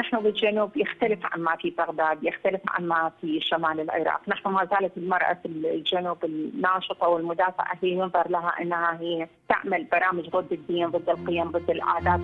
[0.00, 4.20] نحن بالجنوب يختلف عن ما في بغداد يختلف عن ما في شمال العراق.
[4.28, 10.28] نحن ما زالت المرأة في الجنوب الناشطة والمدافعة هي ينظر لها أنها هي تعمل برامج
[10.28, 12.20] ضد الدين ضد القيم ضد العادات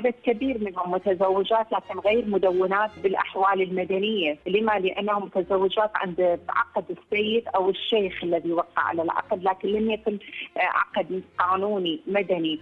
[0.00, 7.48] عدد كبير منهم متزوجات لكن غير مدونات بالأحوال المدنية، لما؟ لأنهم متزوجات عند عقد السيد
[7.48, 10.18] أو الشيخ الذي وقع على العقد لكن لم يكن
[10.56, 12.60] عقد قانوني مدني.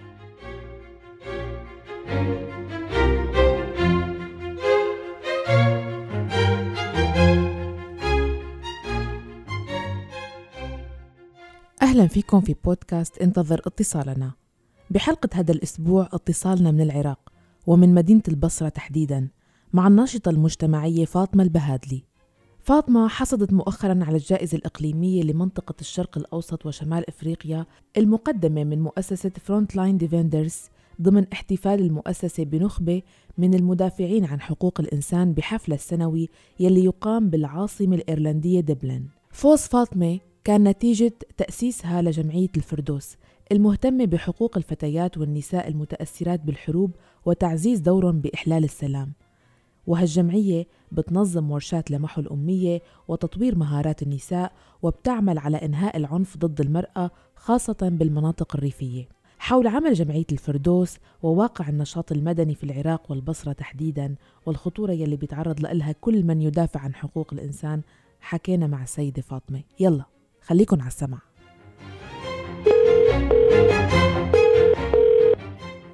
[11.83, 14.33] أهلا فيكم في بودكاست انتظر اتصالنا
[14.91, 17.28] بحلقة هذا الأسبوع اتصالنا من العراق
[17.69, 19.29] ومن مدينة البصرة تحديدا
[19.73, 22.05] مع الناشطة المجتمعية فاطمة البهادلي.
[22.61, 27.67] فاطمة حصدت مؤخرا على الجائزة الإقليمية لمنطقة الشرق الأوسط وشمال إفريقيا
[27.97, 30.57] المقدمة من مؤسسة Front Line Defenders
[31.03, 33.03] ضمن احتفال المؤسسة بنخبة
[33.39, 36.29] من المدافعين عن حقوق الإنسان بحفل السنوي
[36.61, 39.05] يلي يقام بالعاصمة الإيرلندية دبلن.
[39.31, 43.17] فوز فاطمة كان نتيجة تأسيسها لجمعية الفردوس
[43.53, 46.97] المهتمة بحقوق الفتيات والنساء المتأثرات بالحروب
[47.29, 49.13] وتعزيز دورهم بإحلال السلام.
[49.87, 57.77] وهالجمعية بتنظم ورشات لمحو الأمية وتطوير مهارات النساء وبتعمل على إنهاء العنف ضد المرأة خاصة
[57.83, 59.09] بالمناطق الريفية.
[59.39, 64.15] حول عمل جمعية الفردوس وواقع النشاط المدني في العراق والبصرة تحديدا
[64.47, 67.83] والخطورة يلي بيتعرض لها كل من يدافع عن حقوق الإنسان
[68.21, 69.63] حكينا مع السيدة فاطمة.
[69.81, 70.05] يلا
[70.43, 71.19] خليكن على السمع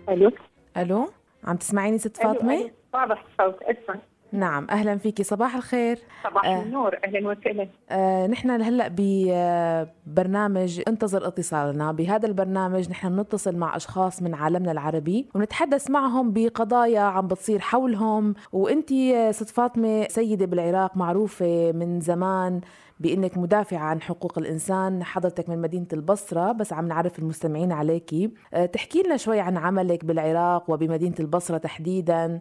[0.09, 0.31] ألو؟
[0.77, 1.09] ألو؟
[1.45, 3.97] عم تسمعيني ست فاطمة؟ واضح الصوت اسمع.
[4.35, 5.99] نعم أهلا فيكي صباح الخير.
[6.25, 6.63] صباح آه.
[6.63, 7.69] النور أهلا وسهلا.
[7.91, 11.93] آه نحن هلأ ببرنامج انتظر اتصالنا.
[11.93, 18.35] بهذا البرنامج نحن بنتصل مع أشخاص من عالمنا العربي ونتحدث معهم بقضايا عم بتصير حولهم.
[18.53, 18.91] وانت
[19.31, 22.61] ست فاطمة سيدة بالعراق معروفة من زمان
[23.01, 25.05] بإنك مدافعة عن حقوق الإنسان.
[25.05, 30.05] حضرتك من مدينة البصرة بس عم نعرف المستمعين عليكي آه، تحكي لنا شوي عن عملك
[30.05, 32.41] بالعراق وبمدينة البصرة تحديدا.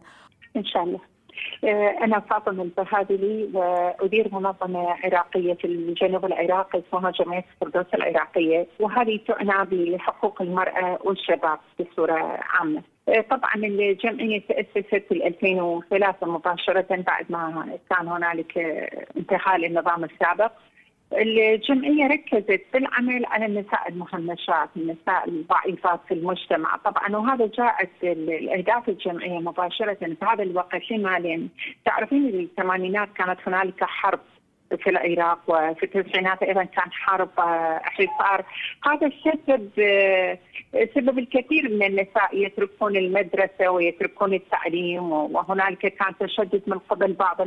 [0.57, 1.00] إن شاء الله.
[1.00, 1.12] آه،
[2.03, 9.66] أنا فاطمة البهادلي وأدير منظمة عراقية في الجنوب العراقي اسمها جمعية الفردوس العراقية وهذه تعنى
[9.71, 12.81] بحقوق المرأة والشباب بصورة عامة.
[13.09, 18.57] آه، طبعا الجمعية تأسست في 2003 مباشرة بعد ما كان هنالك
[19.17, 20.51] انتهاء للنظام السابق
[21.18, 26.78] الجمعية ركزت بالعمل على النساء المهمشات النساء الضعيفات في المجتمع.
[26.78, 31.47] طبعا وهذا جاءت الأهداف الجمعية مباشرة في هذا الوقت لما لأن
[31.85, 34.19] تعرفين الثمانينات كانت هنالك حرب
[34.78, 37.30] في العراق وفي التسعينات أيضا كان حرب
[37.84, 38.45] حصار.
[38.85, 39.69] هذا سبب
[40.95, 47.38] سبب الكثير من النساء يتركون المدرسة ويتركون التعليم وهنالك كان تشدد من قبل بعض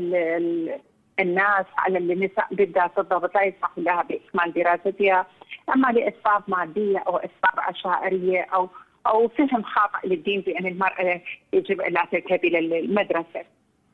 [1.20, 5.26] الناس على النساء بالذات الضبط لا يسمح لها باكمال دراستها
[5.74, 8.68] أما لاسباب ماديه أو اسباب عشائريه أو
[9.06, 11.20] أو فهم خاطئ للدين بأن المرأة
[11.52, 13.44] يجب أن لا تذهب إلى المدرسة.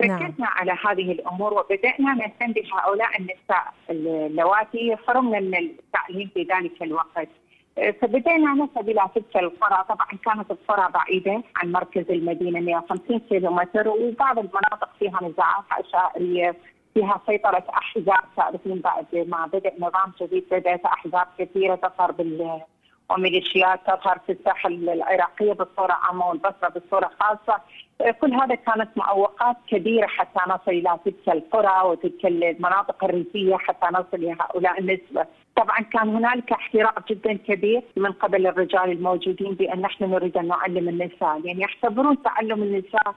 [0.03, 0.23] نعم.
[0.23, 7.29] ركزنا على هذه الأمور وبدأنا نهتم بهؤلاء النساء اللواتي يحرمن من التعليم في ذلك الوقت.
[8.01, 13.89] فبدينا نذهب إلى تلك القرى، طبعا كانت القرى بعيدة عن مركز المدينة 150 كيلو متر
[13.89, 16.57] وبعض المناطق فيها نزاعات عشائريه
[16.95, 22.61] فيها سيطرة أحزاب تعرفين بعد ما بدأ نظام جديد بدأت أحزاب كثيرة تظهر بال
[23.11, 27.61] وميليشيات تظهر في الساحة العراقية بصورة عامة والبصرة بصورة خاصة.
[28.21, 34.25] كل هذا كانت معوقات كبيرة حتى نصل إلى تلك القرى وتلك المناطق الريفية حتى نصل
[34.25, 35.27] لهؤلاء النسبة.
[35.57, 40.89] طبعا كان هنالك احتراق جدا كبير من قبل الرجال الموجودين بأن نحن نريد أن نعلم
[40.89, 41.41] النساء.
[41.45, 43.15] يعني يعتبرون تعلم النساء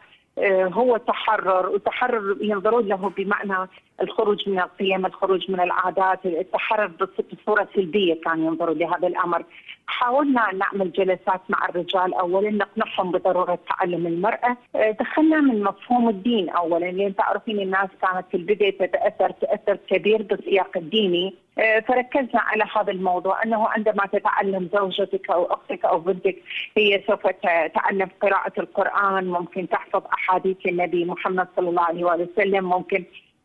[0.73, 3.69] هو تحرر وتحرر ينظرون له بمعنى
[4.01, 6.91] الخروج من القيم الخروج من العادات التحرر
[7.33, 9.43] بصورة سلبية كانوا ينظروا لهذا الأمر.
[9.87, 14.57] حاولنا أن نعمل جلسات مع الرجال أولا نقنعهم بضرورة تعلم المرأة.
[14.75, 16.85] آه، دخلنا من مفهوم الدين أولا.
[16.85, 21.35] لأن تعرفين الناس كانت في البداية تتأثر تأثر كبير بالسياق الديني.
[21.59, 26.35] آه، فركزنا على هذا الموضوع أنه عندما تتعلم زوجتك أو أختك أو بنتك
[26.77, 32.65] هي سوف تتعلم قراءة القرآن ممكن تحفظ احاديث النبي محمد صلى الله عليه وسلم.
[32.65, 33.03] ممكن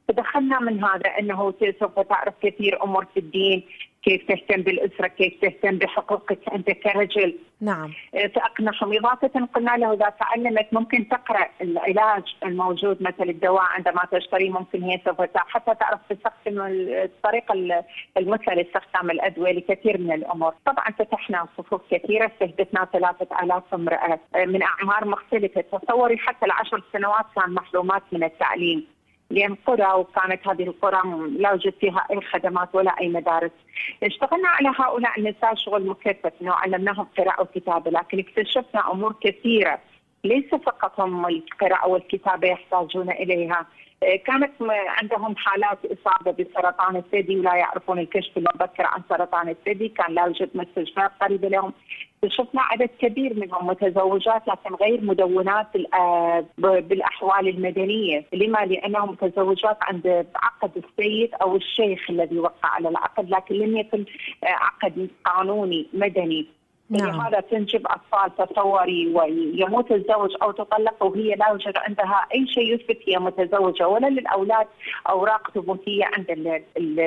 [0.08, 3.62] فدخلنا من هذا إنه سوف تعرف كثير أمور في الدين.
[4.02, 7.38] كيف تهتم بالأسرة، كيف تهتم بحقوقك أنت كرجل.
[7.60, 7.92] نعم.
[8.12, 14.82] فأقنعهم إضافة قلنا له إذا تعلمت ممكن تقرأ العلاج الموجود مثل الدواء عندما تشتري ممكن
[14.82, 16.60] هي سوف حتى تعرف تستخدم
[17.04, 17.82] الطريقة
[18.16, 25.04] المثلى لاستخدام الادويه لكثير من الأمور، طبعا فتحنا صفوف كثيرة استهدفنا 3000 امرأة من أعمار
[25.04, 28.86] مختلفة، تصوري حتى العشر سنوات كان محرومات من التعليم.
[29.30, 31.02] لأن قرى وكانت هذه القرى
[31.38, 33.50] لا يوجد فيها أي خدمات ولا أي مدارس.
[34.02, 39.78] اشتغلنا على هؤلاء النساء شغل مكثف إنه علمناهم قراءة وكتابة لكن اكتشفنا أمور كثيرة.
[40.24, 43.66] ليس فقط هم القراءة والكتابة يحتاجون إليها.
[44.00, 50.24] كانت عندهم حالات إصابة بسرطان الثدي ولا يعرفون الكشف المبكر عن سرطان الثدي، كان لا
[50.24, 51.72] يوجد مستشفيات قريبة لهم،
[52.28, 55.66] شفنا عدد كبير منهم متزوجات لكن غير مدونات
[56.58, 63.54] بالأحوال المدنية، لما؟ لأنهم متزوجات عند عقد السيد أو الشيخ الذي وقع على العقد لكن
[63.54, 64.04] لم يكن
[64.44, 66.46] عقد قانوني مدني.
[66.90, 67.08] نعم.
[67.08, 72.98] لهذا تنجب أطفال تصوري ويموت الزوج أو تطلق وهي لا يوجد عندها أي شيء يثبت
[73.06, 74.66] هي متزوجة ولا للأولاد
[75.08, 76.62] أوراق ثبوتية عند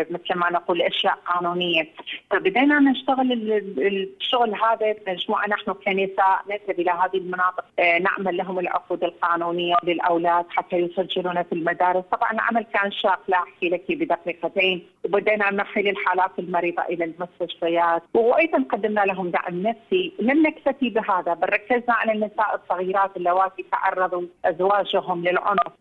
[0.10, 1.90] مثل ما نقول أشياء قانونية.
[2.32, 3.32] فبدينا نشتغل
[3.78, 10.46] الشغل هذا مجموعة نحن كنساء نذهب إلى هذه المناطق آه، نعمل لهم العقود القانونية للأولاد
[10.50, 12.04] حتى يسجلون في المدارس.
[12.12, 18.04] طبعا العمل كان شاق لا أحكي لك بدقيقتين وبدينا نحيل الحالات المريضة إلى المستشفيات.
[18.14, 24.22] وأيضا قدمنا لهم دعم نفسي لم نكتفي بهذا بل ركزنا على النساء الصغيرات اللواتي تعرضوا
[24.46, 25.74] أزواجهم للعنف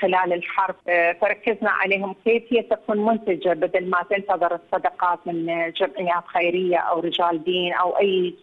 [0.00, 0.74] خلال الحرب.
[1.20, 7.44] فركزنا عليهم كيف هي تكون منتجة بدل ما تنتظر الصدقات من جمعيات خيرية أو رجال
[7.44, 8.34] دين أو أي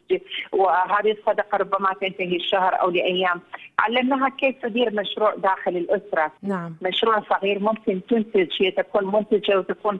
[0.51, 3.41] وهذه الصدقة ربما تنتهي الشهر أو لأيام.
[3.79, 6.31] علمناها كيف تدير مشروع داخل الأسرة.
[6.43, 6.75] نعم.
[6.81, 9.99] مشروع صغير ممكن تنتج هي تكون منتجة وتكون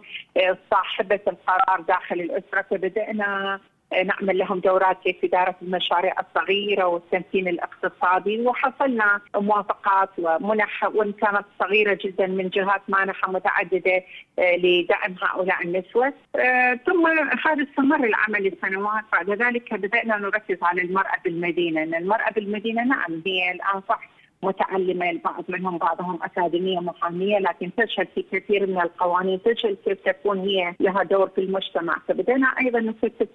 [0.71, 2.61] صاحبة القرار داخل الأسرة.
[2.61, 3.59] فبدأنا
[4.03, 8.41] نعمل لهم دورات كيف إدارة المشاريع الصغيرة والتمكين الاقتصادي.
[8.41, 14.03] وحصلنا موافقات ومنح وإن كانت صغيرة جدا من جهات مانحة متعددة
[14.39, 16.13] آه، لدعم هؤلاء النسوة.
[16.35, 17.07] آه، ثم
[17.45, 19.03] هذا استمر العمل لسنوات.
[19.11, 21.83] بعد ذلك بدأنا نركز على المرأة بالمدينة.
[21.83, 24.14] أن المرأة بالمدينة نعم هي الآن صح
[24.45, 30.39] متعلمة البعض منهم بعضهم أكاديمية محاميه لكن تشهد في كثير من القوانين تشهد كيف تكون
[30.39, 31.97] هي لها دور في المجتمع.
[32.07, 33.27] فبدينا أيضا نكثف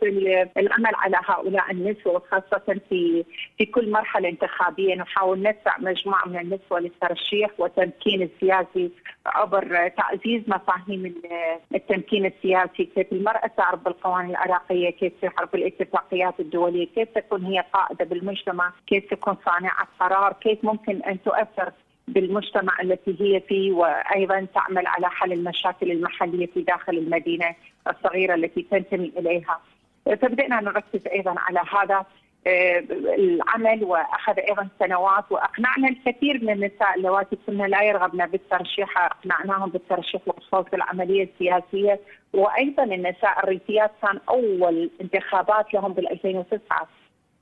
[0.56, 3.24] العمل على هؤلاء النسوة خاصة في
[3.58, 4.94] في كل مرحلة انتخابية.
[4.94, 8.90] نحاول ندفع مجموعة من النسوة للترشيح والتمكين السياسي
[9.26, 11.14] عبر تعزيز مفاهيم
[11.74, 18.04] التمكين السياسي كيف المرأة تعرف بالقوانين العراقية كيف تعرف الاتفاقيات الدولية كيف تكون هي قائدة
[18.04, 21.72] بالمجتمع كيف تكون صانعة قرار كيف ممكن أن تؤثر
[22.08, 27.54] بالمجتمع التي هي فيه وأيضا تعمل على حل المشاكل المحلية في داخل المدينة
[27.88, 29.60] الصغيرة التي تنتمي إليها.
[30.06, 32.04] فبدأنا نركز أيضا على هذا
[32.46, 40.22] العمل وأخذ أيضا سنوات وأقنعنا الكثير من النساء اللواتي كنا لا يرغبن بالترشيح أقنعناهم بالترشيح
[40.26, 42.00] والخوض في العملية السياسية.
[42.32, 46.88] وأيضا النساء الريفيات كان أول انتخابات لهم بال 2009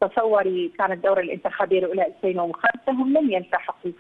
[0.01, 3.91] تصوري كانت الدوره الانتخابيه الاولى 2005 هم لم يلتحقوا.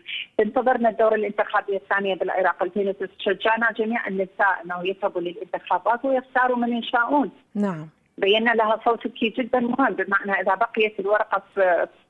[0.41, 7.31] انتظرنا الدوره الانتخابيه الثانية بالعراق 2006 شجعنا جميع النساء انه يذهبوا للانتخابات ويختاروا من يشاءون.
[7.55, 7.89] نعم.
[8.19, 11.43] بينا لها صوتك جدا مهم بمعنى إذا بقيت الورقة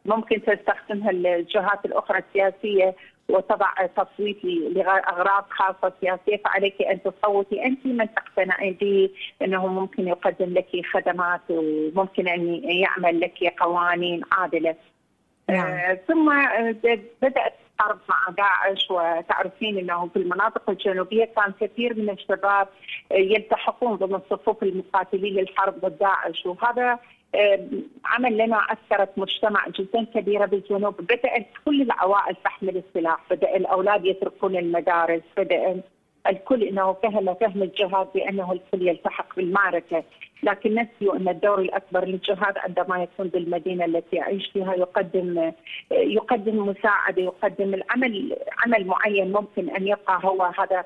[0.04, 2.94] ممكن تستخدمها الجهات الأخرى السياسية
[3.28, 9.10] وتضع تصويت لاغراض خاصة سياسية فعليك أن تصوتي انت من تقتنعي به
[9.42, 14.74] إنه ممكن يقدم لك خدمات وممكن أن يعمل لك قوانين عادلة.
[15.48, 15.66] نعم.
[15.66, 16.32] آه ثم
[17.22, 22.68] بدأت حرب مع داعش وتعرفين إنه في المناطق الجنوبية كان كثير من الشباب
[23.10, 26.46] يلتحقون ضمن صفوف المقاتلين للحرب ضد داعش.
[26.46, 26.98] وهذا
[28.04, 30.96] عمل لنا أثرت مجتمع جدا كبيرة بالجنوب.
[30.96, 33.20] بدأت كل العوائل تحمل السلاح.
[33.30, 35.22] بدأ الأولاد يتركون المدارس.
[35.36, 35.80] بدأ
[36.26, 40.04] الكل إنه فهم فهم الجهاد بأنه الكل يلتحق بالمعركة،
[40.42, 45.52] لكن نسيوا أن الدور الأكبر للجهاد عندما يكون بالمدينة التي يعيش فيها يقدم
[45.90, 50.42] يقدم مساعدة، يقدم العمل عمل معين ممكن أن يبقى هو.
[50.58, 50.84] هذا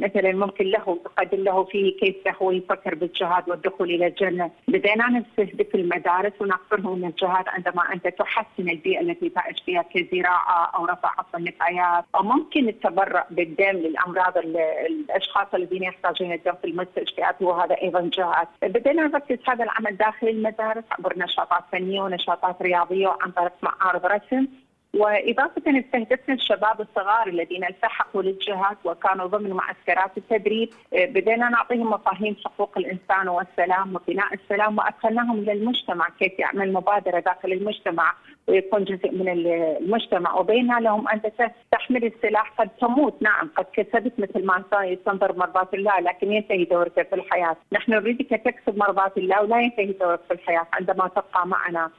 [0.00, 5.74] مثلا ممكن له تقدم له فيه كيف هو يفكر بالجهاد والدخول إلى الجنة، بدينا نستهدف
[5.74, 11.38] المدارس ونخبرهم من الجهاد عندما أنت تحسن البيئة التي تعيش فيها كزراعة أو رفع عصا
[11.38, 18.48] النفايات أو ممكن التبرع بالدم للأمراض الأشخاص الذين يحتاجون الدم في المستشفيات وهذا أيضا جهاد،
[18.62, 24.46] بدينا نركز هذا العمل داخل المدارس عبر نشاطات فنية ونشاطات رياضية وعن طريق معارض رسم.
[24.94, 32.36] وإضافة استهدفنا الشباب الصغار الذين التحقوا للجهات وكانوا ضمن معسكرات التدريب آه، بدينا نعطيهم مفاهيم
[32.44, 38.14] حقوق الإنسان والسلام وبناء السلام وأدخلناهم إلى المجتمع كيف يعمل مبادرة داخل المجتمع
[38.48, 40.34] ويكون جزء من المجتمع.
[40.34, 41.32] وبينا لهم أنت
[41.72, 44.64] تحمل السلاح قد تموت نعم قد كسبت مثل ما
[45.06, 47.56] تنظر مرضاة الله لكن ينتهي دورك في الحياة.
[47.72, 51.90] نحن نريدك تكسب مرضاة الله ولا ينتهي دورك في الحياة عندما تبقى معنا.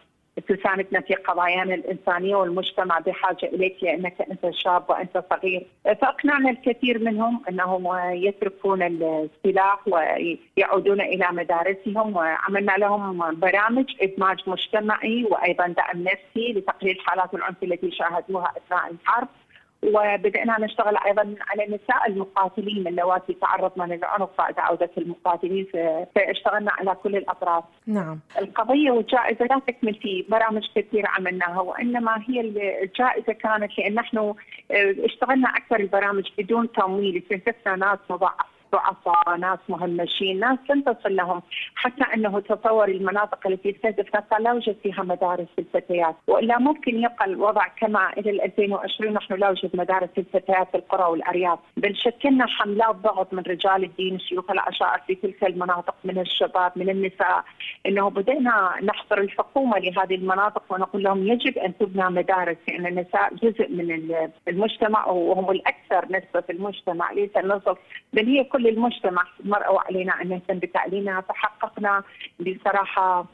[0.47, 7.41] تساندنا في قضايانا الإنسانية والمجتمع بحاجة إليك لأنك أنت شاب وأنت صغير، فأقنعنا الكثير منهم
[7.49, 16.99] أنهم يتركون السلاح ويعودون إلى مدارسهم وعملنا لهم برامج إدماج مجتمعي وأيضا دعم نفسي لتقليل
[16.99, 19.27] حالات العنف التي شاهدوها أثناء الحرب.
[19.83, 25.67] وبدأنا نشتغل أيضا على نساء المقاتلين اللواتي تعرضن للعنف بعد عودة المقاتلين
[26.15, 27.63] فاشتغلنا على كل الأطراف.
[27.87, 28.19] نعم.
[28.37, 32.41] القضية والجائزة لا تكمل في برامج كثيرة عملناها وإنما هي
[32.83, 34.35] الجائزة كانت لأن نحن آه،
[34.99, 41.41] اشتغلنا أكثر البرامج بدون تمويل استهدفنا ناس مضاعف ضعفاء ناس مهمشين ناس لم تصل لهم.
[41.75, 47.25] حتى أنه تصور المناطق التي يستهدف نفسها لا يوجد فيها مدارس للفتيات وإلا ممكن يبقى
[47.25, 51.59] الوضع كما إلى 2020 نحن لا يوجد مدارس للفتيات في القرى والأرياف.
[51.77, 56.89] بل شكلنا حملات ضغط من رجال الدين شيوخ العشائر في تلك المناطق من الشباب من
[56.89, 57.43] النساء.
[57.85, 62.57] إنه بدأنا نحضر الحكومة لهذه المناطق ونقول لهم يجب أن تبنى مدارس.
[62.67, 64.11] لأن يعني النساء جزء من
[64.47, 67.77] المجتمع وهم الأكثر نسبة في المجتمع ليس النصف.
[68.13, 72.03] بل هي كل كل المجتمع المرأة وعلينا أن نهتم بتعليمها فحققنا
[72.39, 73.25] بصراحة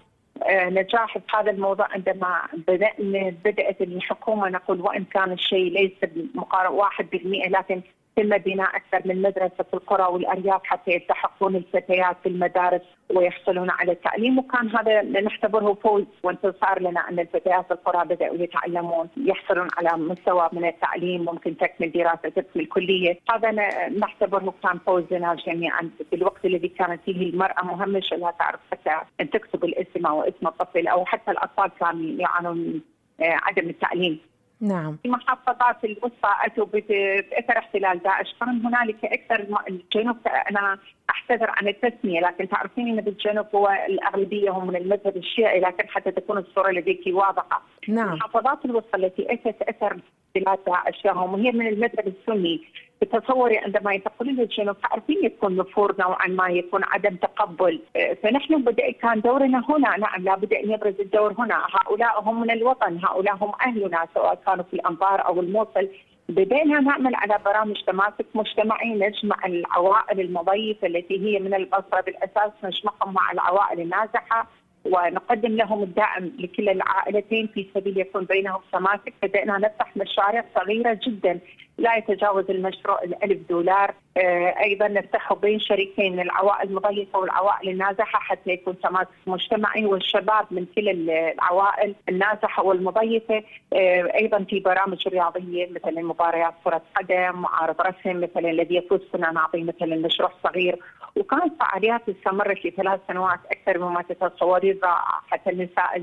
[0.44, 6.74] آه، نجاح في هذا الموضوع عندما بدأنا بدأت الحكومة نقول وإن كان الشيء ليس مقارب
[6.74, 7.82] 1% لكن
[8.18, 12.82] تم بناء أكثر من مدرسة في القرى والأرياف حتى يلتحقون الفتيات في المدارس
[13.16, 14.38] ويحصلون على التعليم.
[14.40, 20.50] وكان هذا نعتبره فوز وانتصار لنا أن الفتيات في القرى بدأوا يتعلمون يحصلون على مستوى
[20.54, 23.20] من التعليم ممكن تكمل دراسة تكمل كلية.
[23.32, 23.52] هذا
[23.90, 29.06] نعتبره كان فوز لنا جميعا في الوقت الذي كانت فيه المرأة مهمشه لا تعرف حتى
[29.22, 32.82] أن تكتب الاسم أو اسم الطفل أو حتى الأطفال كانوا يعانون
[33.22, 34.20] آه، عدم التعليم.
[34.62, 34.98] نعم.
[35.04, 38.36] في محافظات الوسطى أتوا بأثر احتلال داعش.
[38.40, 44.68] كان هنالك أكثر الجنوب أنا أحتذر عن التسمية لكن تعرفين أن بالجنوب هو الأغلبية هم
[44.68, 47.62] من المذهب الشيعي لكن حتى تكون الصورة لديك واضحة.
[47.88, 48.14] نعم.
[48.14, 50.00] محافظات الوسطى التي أتت أثر
[50.38, 52.62] احتلال داعش لهم وهي من المذهب السني.
[53.06, 57.82] تصوري عندما ينتقلون للجنوب تعرفين يكون نفور نوعا ما يكون عدم تقبل.
[58.24, 59.98] فنحن بدأ كان دورنا هنا.
[59.98, 61.68] نعم لابد أن يبرز الدور هنا.
[61.72, 65.90] هؤلاء هم من الوطن هؤلاء هم أهلنا سواء كانوا في الانبار أو الموصل.
[66.30, 73.14] بدينا نعمل على برامج تماسك مجتمعي نجمع العوائل المضيفة التي هي من البصره بالأساس نجمعهم
[73.14, 74.48] مع العوائل النازحه
[74.92, 81.40] ونقدم لهم الدعم لكل العائلتين في سبيل يكون بينهم تماسك بدأنا نفتح مشاريع صغيرة جدا
[81.78, 83.94] لا يتجاوز المشروع الألف دولار.
[84.18, 90.66] آه، أيضا نفتحه بين شريكين العوائل المضيفة والعوائل النازحة حتى يكون تماسك مجتمعي والشباب من
[90.76, 98.22] كل العوائل النازحة والمضيفة آه، أيضا في برامج رياضية مثل مباريات كرة قدم معارض رسم
[98.22, 100.80] مثلا الذي يفوز كنا نعطيه مثلا مشروع صغير
[101.18, 104.80] وكانت فعاليات استمرت لثلاث سنوات أكثر مما تتصورين
[105.28, 105.98] حتى النساء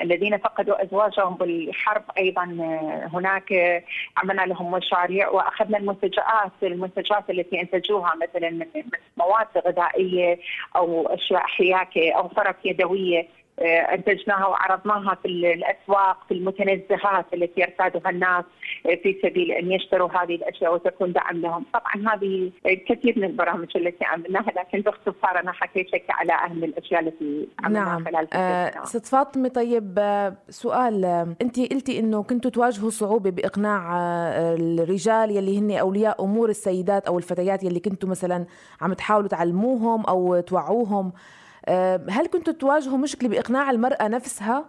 [0.00, 2.44] الذين فقدوا أزواجهم بالحرب أيضا
[3.12, 3.82] هناك
[4.16, 8.66] عملنا لهم مشاريع وأخذنا المنتجات المنتجات التي انتجوها مثلا من
[9.16, 10.38] مواد غذائية
[10.76, 13.18] أو أشياء حياكة أو فرق يدوية.
[13.20, 18.44] آه، أنتجناها وعرضناها في الأسواق في المتنزهات التي يرتادها الناس
[18.86, 23.76] آه، في سبيل أن يشتروا هذه الأشياء وتكون دعم لهم، طبعا هذه كثير من البرامج
[23.76, 28.04] التي عملناها لكن باختصار أنا حكيت لك على أهم الأشياء التي عملناها نعم.
[28.04, 31.04] خلال آه ست فاطمة طيب آه، سؤال
[31.42, 33.98] أنت قلتي إنه كنتوا تواجهوا صعوبة بإقناع
[34.58, 38.46] الرجال يلي هن أولياء أمور السيدات أو الفتيات يلي كنتوا مثلا
[38.80, 41.06] عم تحاولوا تعلموهم أو توعوهم.
[41.06, 41.37] آه،
[42.10, 44.64] هل كنتوا تواجهوا مشكلة بإقناع المرأة نفسها؟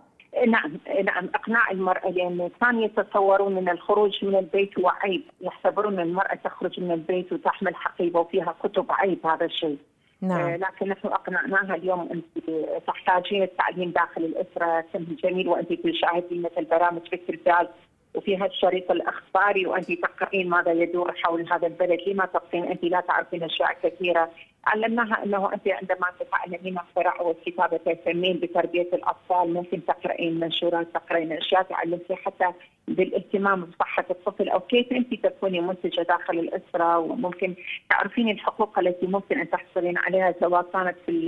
[0.47, 0.71] نعم
[1.05, 6.79] نعم إقناع المرأة لأن كانوا يتصورون إن الخروج من البيت هو عيب، يعتبرون المرأة تخرج
[6.79, 9.77] من البيت وتحمل حقيبة وفيها كتب عيب هذا الشيء.
[10.21, 10.39] نعم.
[10.41, 12.49] آه لكن نحن أقنعناها اليوم أنت
[12.87, 17.67] تحتاجين التعليم داخل الأسرة جميل وأنت تشاهدين مثل برامج في التلفاز
[18.15, 23.43] وفيها الشريط الأخباري وأنت تقرين ماذا يدور حول هذا البلد، لما تقرين أنت لا تعرفين
[23.43, 24.29] أشياء كثيرة،
[24.69, 31.63] علمناها أنه أنت عندما تتعلمين القراءه والكتابه تهتمين بتربية الأطفال ممكن تقرأين منشورات تقرأين أشياء
[31.63, 32.45] تعلمتي حتى
[32.88, 34.49] بالاهتمام بصحة الطفل.
[34.49, 37.55] أو كيف أنت تكوني منتجة داخل الأسرة؟ وممكن
[37.89, 41.25] تعرفين الحقوق التي ممكن أن تحصلين عليها سواء كانت في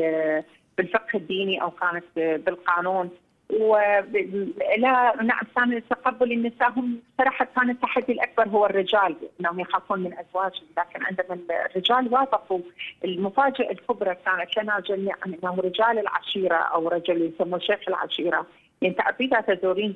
[0.76, 3.10] في الفقه الديني أو كانت بالقانون.
[3.60, 10.14] ولا نعم كان تقبل النساء هم صراحة كان التحدي الأكبر هو الرجال إنهم يخافون من
[10.14, 10.68] أزواجهم.
[10.78, 12.60] لكن عندما الرجال وافقوا
[13.06, 18.46] المفاجأة الكبرى كانت لنا جميعا انه رجال العشيرة أو رجل يسموه شيخ العشيرة.
[18.82, 19.96] يعني اذا تزورين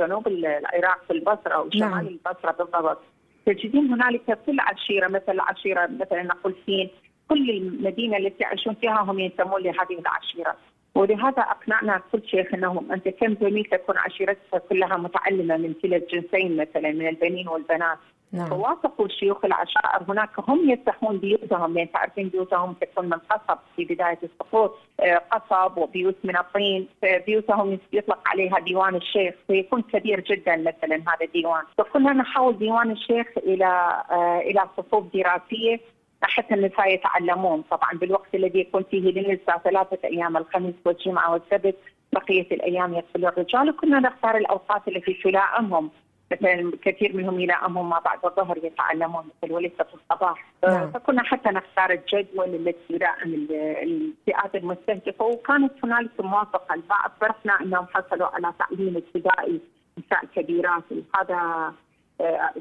[0.00, 2.06] جنوب العراق في البصرة أو شمال نعم.
[2.06, 2.98] البصرة بالضبط.
[3.46, 6.90] تجدين هنالك كل عشيرة مثل عشيره مثلا نقول سين.
[7.28, 10.56] كل المدينة التي يعيشون فيها هم ينتمون لهذه العشيرة.
[10.94, 16.56] ولهذا أقنعنا كل شيخ أنهم أنت كم زميل تكون عشيرتك كلها متعلمة من كلا الجنسين
[16.56, 17.98] مثلا من البنين والبنات.
[18.32, 18.48] نعم.
[18.48, 20.02] فوافقوا شيوخ العشائر.
[20.08, 25.78] هناك هم يفتحون بيوتهم لأن تعرفين بيوتهم تكون من قصب في بداية السقوط آه، قصب
[25.78, 26.88] وبيوت من الطين.
[27.26, 31.62] بيوتهم يطلق عليها ديوان الشيخ فيكون كبير جدا مثلا هذا الديوان.
[31.78, 35.80] فكنا نحول ديوان الشيخ إلى آه، إلى صفوف دراسية.
[36.22, 37.62] حتى النساء يتعلمون.
[37.70, 41.76] طبعا بالوقت الذي يكون فيه للنساء ثلاثة أيام الخميس والجمعة والسبت
[42.12, 45.90] بقية الأيام يدخل الرجال وكنا نختار الأوقات التي تلائمهم
[46.32, 50.46] مثلا كثير منهم يلائمهم ما بعد الظهر يتعلمون مثل وليس في الصباح.
[50.68, 50.90] نعم.
[50.90, 53.34] فكنا حتى نختار الجدول التي يلائم
[53.82, 55.24] الفئات المستهدفة.
[55.24, 59.60] وكانت هنالك موافقة البعض فرحنا إنهم حصلوا على تعليم ابتدائي
[59.98, 60.84] نساء كبيرات.
[60.90, 61.72] وهذا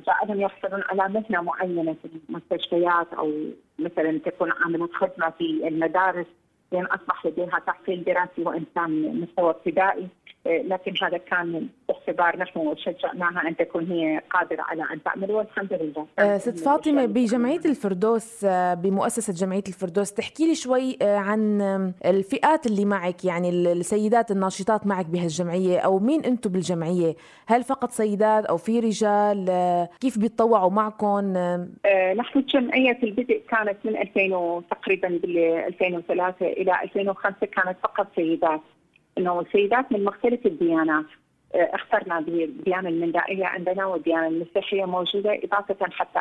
[0.07, 3.33] جعلهم يحصلون على مهنة معينة في المستشفيات أو
[3.79, 6.25] مثلا تكون عاملة خدمة في المدارس
[6.71, 10.07] لأن أصبح لديها تحصيل دراسي وان كان مستوى ابتدائي.
[10.47, 16.07] لكن هذا كان باعتبار نحن شجعناها أن تكون هي قادرة على أن تعمل والحمد لله.
[16.19, 21.61] أه ست فاطمة بجمعية الفردوس آه، بمؤسسة جمعية الفردوس تحكي لي شوي آه، عن
[22.05, 27.15] الفئات اللي معك يعني السيدات الناشطات معك بهالجمعية أو مين أنتم بالجمعية؟
[27.47, 31.33] هل فقط سيدات أو في رجال؟ آه، كيف بيتطوعوا معكم؟
[32.17, 38.61] نحن الجمعية في البدء كانت من 2000 تقريبا بال 2003 إلى 2005 كانت فقط سيدات.
[39.17, 41.05] إنه السيدات من مختلف الديانات
[41.55, 46.19] آه، اخترنا بالديانه المندائية عندنا والديانه المسيحية موجودة إضافة حتى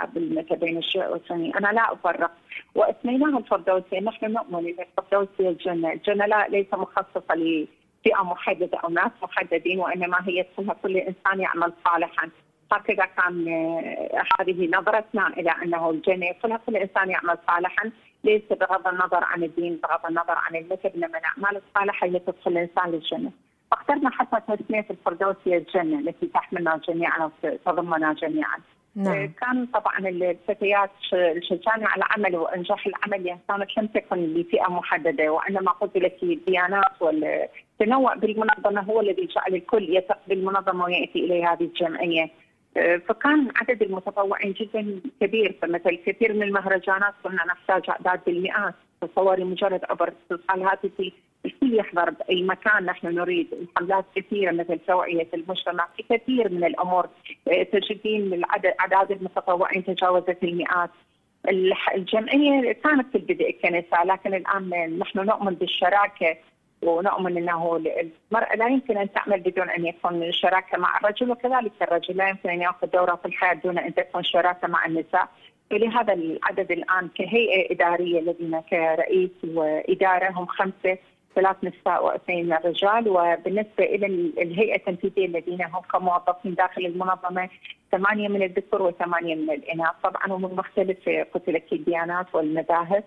[0.56, 2.30] بين الشيعي والسني، أنا لا أفرق.
[2.74, 9.10] واسميناها الفردوسيه، نحن نؤمن إن الفردوسية الجنه، الجنه لا ليس مخصصة لفئة محددة أو ناس
[9.22, 12.30] محددين وإنما هي يدخلها كل إنسان يعمل صالحا،
[12.72, 17.90] هكذا كان آه، هذه نظرتنا إلى أنه الجنه يدخلها كل إنسان يعمل صالحا.
[18.24, 22.90] ليس بغض النظر عن الدين بغض النظر عن المثل إنما الاعمال الصالحه هي تدخل الإنسان
[22.90, 23.30] للجنة.
[23.70, 28.58] فاخترنا حتى تسميه الفردوسيه الجنة التي تحملنا جميعا وتضمنا جميعا.
[28.96, 29.14] نعم.
[29.16, 30.90] آه، كان طبعا الفتيات
[31.40, 36.92] شجعنا على العمل وإنجاح العمل يعني كانت لم تكن لفئة محددة وإنما قلت لك الديانات
[37.00, 42.30] والتنوع بالمنظمة هو الذي جعل الكل يثق بالمنظمة ويأتي إلى هذه الجمعيه.
[43.08, 49.80] فكان عدد المتطوعين جدا كبير فمثل كثير من المهرجانات كنا نحتاج أعداد بالمئات تصوري مجرد
[49.90, 51.12] عبر اتصال هاتفي.
[51.46, 57.08] الكل يحضر باي مكان نحن نريد حملات كثيرة مثل توعية المجتمع في كثير من الأمور.
[57.72, 60.90] تجدين العدد أعداد المتطوعين تجاوزت المئات.
[61.94, 66.36] الجمعية كانت في البدء كنساء لكن الآن نحن نؤمن بالشراكة.
[66.88, 72.16] ونؤمن إنه المراه لا يمكن أن تعمل بدون أن يكون شراكة مع الرجل وكذلك الرجل
[72.16, 75.28] لا يمكن أن يأخذ دوره في الحياة دون أن تكون شراكة مع النساء.
[75.70, 80.98] فلهذا العدد الآن كهيئة إدارية لدينا كرئيس وإدارة هم خمسة
[81.34, 83.08] ثلاث نساء واثنين رجال.
[83.08, 84.06] وبالنسبة إلى
[84.42, 87.48] الهيئة التنفيذية الذين هم كموظفين داخل المنظمة
[87.92, 93.04] ثمانية من الذكور وثمانية من الإناث، طبعا ومن مختلف قلت لك الديانات والمذاهب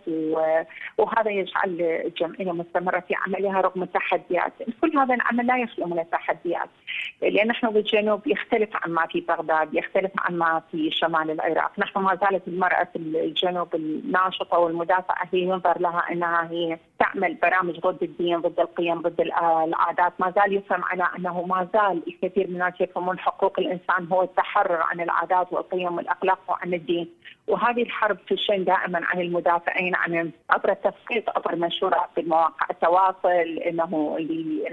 [0.97, 6.69] وهذا يجعل الجمعيه مستمره في عملها رغم التحديات، كل هذا العمل لا يخلو من التحديات
[7.21, 11.99] لأن نحن بالجنوب يختلف عن ما في بغداد، يختلف عن ما في شمال العراق، نحن
[11.99, 18.03] ما زالت المرأة في الجنوب الناشطة والمدافعة هي ينظر لها إنها هي تعمل برامج ضد
[18.03, 22.73] الدين، ضد القيم، ضد العادات، ما زال يفهم على أنه ما زال الكثير من الناس
[22.81, 27.09] يفهمون حقوق الإنسان هو التحرر تحرر عن العادات والقيم والأخلاق وعن الدين.
[27.47, 34.17] وهذه الحرب تشن دائما عن المدافعين عن عبر التسقيط عبر منشورات في مواقع التواصل إنه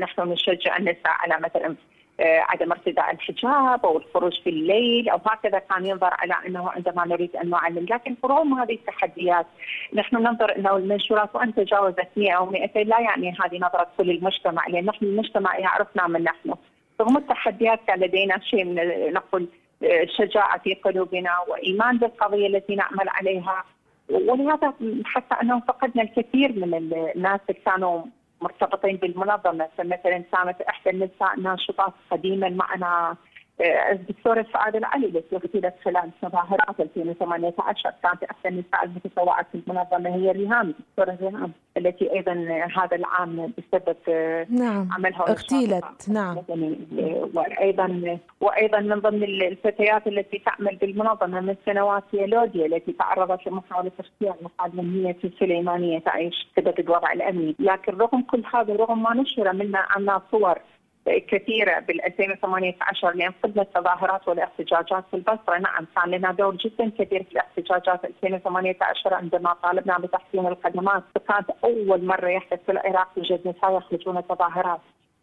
[0.00, 1.74] نحن نشجع النساء على مثلا
[2.20, 7.06] آه، عدم ارتداء الحجاب أو الخروج في الليل أو هكذا كان ينظر على إنه عندما
[7.06, 9.46] نريد أن نعلم، لكن رغم هذه التحديات
[9.94, 14.66] نحن ننظر إنه المنشورات وإن تجاوزت 100 أو 200 لا يعني هذه نظرة كل المجتمع
[14.66, 16.54] لأن نحن المجتمع يعرفنا من نحن.
[17.00, 18.74] رغم التحديات كان لدينا شيء من
[19.12, 19.48] نقول
[20.16, 23.64] شجاعه في قلوبنا وإيمان بالقضية التي نعمل عليها.
[24.10, 28.02] ولهذا حتى انه فقدنا الكثير من الناس اللي كانوا
[28.40, 29.68] مرتبطين بالمنظمة.
[29.78, 33.16] فمثلا كانت إحدى النساء ناشطات قديما معنا.
[33.60, 40.32] الدكتوره سعاده العلي التي اغتيلت خلال تظاهرات 2018 كانت احدى النساء المتطوعات في المنظمة هي
[40.32, 40.74] ريهام.
[40.98, 42.32] الدكتوره ريهام التي أيضا
[42.76, 43.96] هذا العام بسبب
[44.50, 46.08] نعم عملها اغتيلت.
[46.08, 46.38] نعم.
[47.34, 53.92] وأيضا وأيضا من ضمن الفتيات التي تعمل بالمنظمة من سنوات هي لوديا التي تعرضت لمحاولة
[54.00, 59.14] اغتيال مقابل هي في السليمانيه تعيش بسبب الوضع الأمني، لكن رغم كل هذا رغم ما
[59.14, 60.58] نشر منا عنا صور
[61.08, 65.58] كثيرة بال 2018 لأن قبل التظاهرات والاحتجاجات في البصرة.
[65.58, 68.04] نعم كان لنا دور جدا كبير في الاحتجاجات.
[68.04, 74.80] 2018 عندما طالبنا بتحسين الخدمات فكانت أول مرة يحدث في العراق يوجد نساء يخرجون تظاهرات.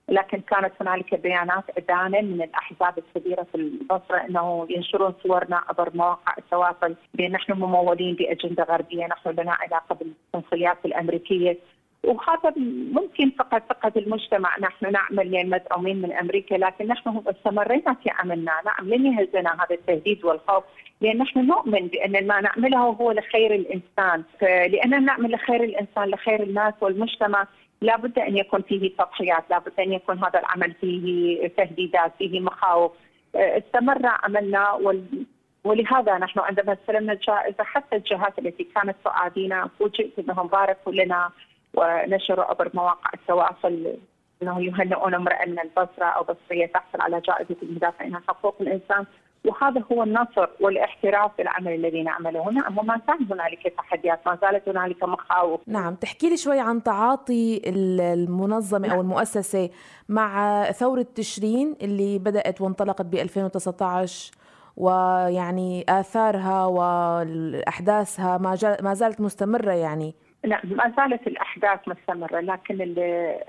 [0.10, 6.34] لكن كانت هنالك بيانات ادانه من الأحزاب الكبيرة في البصرة إنه ينشرون صورنا عبر مواقع
[6.38, 11.58] التواصل بأن نحن ممولين بأجندة غربية، نحن لنا علاقة بالقنصليات الأمريكية.
[12.04, 12.54] وهذا
[12.92, 14.60] ممكن فقط فقط المجتمع.
[14.60, 18.54] نحن نعمل للمدعومين من أمريكا لكن نحن استمرينا في عملنا.
[18.66, 20.63] نعم لن يهزنا هذا التهديد والخوف
[21.02, 24.24] لأن نحن نؤمن بأن ما نعمله هو لخير الإنسان.
[24.39, 27.48] فلاننا نعمل لخير الإنسان لخير الناس والمجتمع
[27.82, 32.92] لابد أن يكون فيه تضحيات لابد أن يكون هذا العمل فيه تهديدات فيه مخاوف.
[33.36, 35.26] استمر عملنا وال
[35.63, 41.30] ولهذا نحن عندما استلمنا الجائزة حتى الجهات التي كانت تعادينا فوجئت انهم باركوا لنا.
[41.74, 43.98] ونشروا عبر مواقع التواصل
[44.44, 49.06] إنه يهنئون امراه من البصرة أو بصرية تحصل على جائزة المدافعين عن حقوق الإنسان.
[49.46, 52.52] وهذا هو النصر والاحتراف بالعمل الذي نعمله.
[52.52, 55.62] نعم وما زال هنالك تحديات ما زالت هنالك مخاوف.
[55.68, 58.96] نعم تحكي لي شوي عن تعاطي المنظمة نعم.
[58.96, 59.70] أو المؤسسة
[60.10, 64.32] مع ثورة تشرين اللي بدأت وانطلقت ب 2019
[64.78, 68.38] ويعني آثارها وأحداثها
[68.82, 70.16] ما زالت مستمرة يعني.
[70.46, 72.78] نعم ما زالت الأحداث مستمرة لكن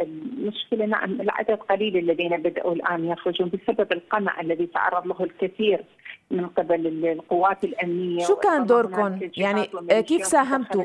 [0.00, 5.84] المشكلة نعم العدد قليل الذين بدأوا الآن يخرجون بسبب القمع الذي تعرض له الكثير
[6.30, 9.70] من قبل القوات الأمنية شو كان دوركم؟ يعني
[10.02, 10.84] كيف ساهمتوا؟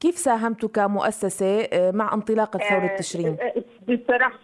[0.00, 4.38] كيف ساهمتوا كمؤسسة آه، مع انطلاقة ثورة آه، تشرين؟ آه، بصراحة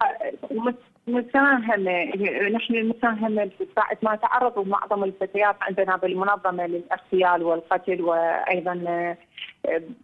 [1.10, 2.04] مساهمة
[2.48, 9.16] نحن المساهمة بعد ما تعرضوا معظم الفتيات عندنا بالمنظمة للأغتيال والقتل وأيضا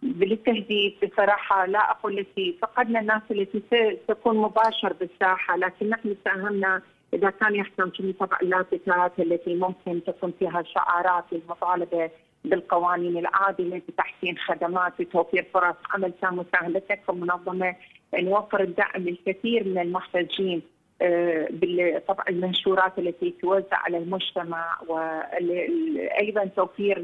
[0.03, 0.93] بالتهديد.
[1.03, 3.61] بصراحة لا أقول لك فقدنا الناس التي
[4.07, 6.81] تكون مباشر بالساحة لكن نحن ساهمنا
[7.13, 12.09] إذا كان يحتاج طبع اللافتات التي ممكن تكون فيها شعارات للمطالبة
[12.45, 17.75] بالقوانين العادلة بتحسين خدمات بتوفير فرص عمل كان مساهمتنا كمنظمة
[18.13, 20.61] نوفر الدعم للكثير من المحتاجين
[22.07, 26.97] طبعا المنشورات التي توزع على المجتمع وأيضا توفير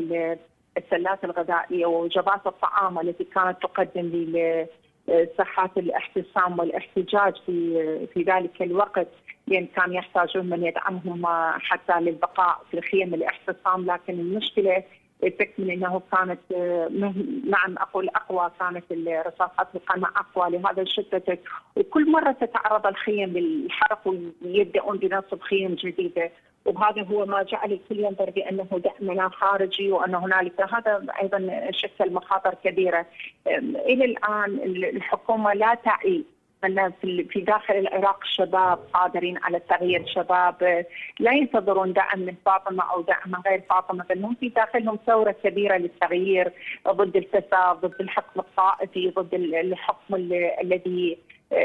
[0.78, 4.36] السلات الغذائية ووجبات الطعام التي كانت تقدم
[5.08, 9.08] لصحات الاحتسام والاحتجاج في في ذلك الوقت.
[9.48, 11.26] لأن كان يحتاجون من يدعمهم
[11.60, 14.84] حتى للبقاء في خيم الاحتسام لكن المشكلة
[15.30, 16.40] تكمن إنه كانت
[17.46, 21.40] نعم أقول أقوى كانت الرصاصات القمع أقوى لهذا شدت
[21.76, 26.32] وكل مرة تتعرض الخيم للحرق ويبدأون بنصب خيم جديده
[26.66, 32.56] وهذا هو ما جعل الكل ينظر بأنه دعمنا خارجي وأن هنالك هذا أيضا شكل مخاطر
[32.64, 33.06] كبيرة.
[33.48, 34.60] إلى الآن
[34.96, 36.24] الحكومة لا تعي
[37.30, 40.86] في داخل العراق شباب قادرين على التغيير شباب
[41.20, 45.36] لا ينتظرون دعم من فاطمة أو دعم من غير فاطمة بل هم في داخلهم ثورة
[45.44, 46.52] كبيرة للتغيير
[46.88, 50.16] ضد الفساد ضد الحكم الطائفي ضد الحكم
[50.62, 51.18] الذي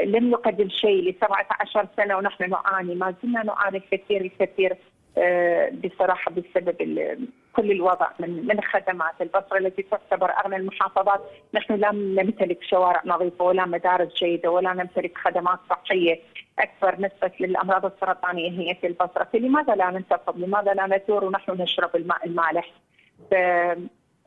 [0.05, 2.95] لم يقدم شيء ل 17 سنة ونحن نعاني.
[2.95, 4.77] ما زلنا نعاني الكثير الكثير
[5.83, 6.75] بصراحة بسبب
[7.53, 11.21] كل الوضع من من الخدمات البصرة التي تعتبر أغنى المحافظات.
[11.53, 16.19] نحن لا نمتلك شوارع نظيفة ولا مدارس جيدة ولا نمتلك خدمات صحية
[16.59, 19.27] أكبر نسبة للأمراض السرطانية هي في البصرة.
[19.33, 22.71] فلماذا لا ننتفض لماذا لا نثور ونحن نشرب الماء المالح؟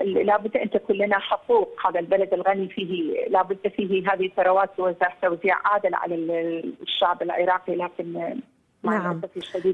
[0.00, 1.86] لابد أن تكون لنا حقوق.
[1.86, 6.14] هذا البلد الغني فيه لابد فيه هذه الثروات توزع توزيع عادل على
[6.82, 8.40] الشعب العراقي لكن
[8.84, 9.20] نعم.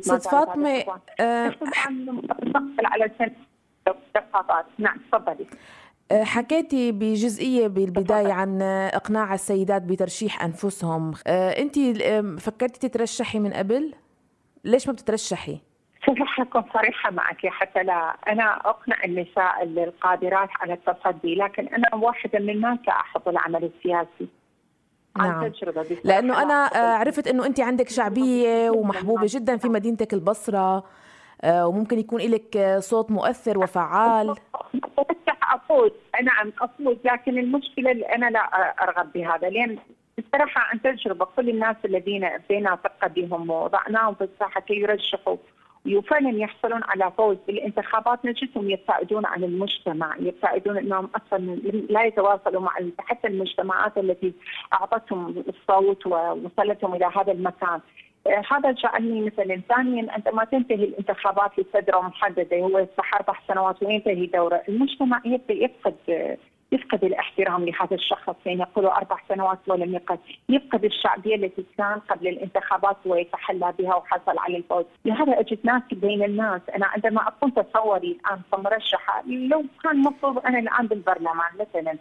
[0.01, 0.85] ست فاطمة
[1.21, 1.55] آه
[2.85, 3.11] على
[4.79, 5.47] نعم تفضلي.
[6.13, 11.15] آه، حكيتي بجزئية بالبداية عن إقناع السيدات بترشيح أنفسهم.
[11.27, 11.79] آه، أنت
[12.41, 13.95] فكرتي تترشحي من قبل؟
[14.65, 15.59] ليش ما بتترشحي؟
[16.07, 22.39] صراحة أكون صريحة معك حتى لا أنا أقنع النساء القادرات على التصدي لكن أنا واحدة
[22.39, 24.29] من الناس لا أحب العمل السياسي.
[25.19, 25.53] نعم.
[26.05, 30.85] لأنه أنا آه، عرفت إنه أنت عندك شعبية ومحبوبة جدا في مدينتك البصرة
[31.43, 34.35] آه، وممكن يكون لك صوت مؤثر وفعال.
[35.55, 35.91] أفوز.
[36.23, 38.41] نعم أفوز لكن المشكلة اللي أنا لا
[38.83, 39.49] أرغب بهذا.
[39.49, 39.79] لأن
[40.19, 45.37] بصراحة عن تجربه كل الناس الذين ابدينا ثقة بهم ووضعناهم في الساحة كي يرشحوا
[45.97, 51.39] وفعلا يحصلون على فوز بالانتخابات نجدهم يبتعدون عن المجتمع، يبتعدون أنهم أصلا
[51.91, 54.33] لا يتواصلوا مع حتى المجتمعات التي
[54.73, 57.81] أعطتهم الصوت ووصلتهم إلى هذا المكان.
[58.27, 64.27] آه، هذا جعلني مثلا ثانيا عندما تنتهي الانتخابات لفترة محددة هو يصبح أربع سنوات وينتهي
[64.27, 65.95] دورة، المجتمع يبدا يفقد
[66.73, 68.37] يفقد الاحترام لهذا الشخص.
[68.47, 74.39] يعني يقولوا أربع سنوات ولم يقد يفقد الشعبيه التي كان قبل الانتخابات ويتحلى بها وحصل
[74.39, 76.61] على الفوز، لهذا أجد ناس بين الناس.
[76.77, 81.99] أنا عندما أكون تصوري الآن كمرشحه لو كان مفروض أنا الآن بالبرلمان مثلا